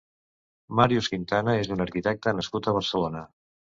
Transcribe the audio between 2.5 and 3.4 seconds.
a Barcelona.